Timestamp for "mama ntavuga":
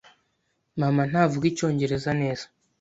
0.79-1.45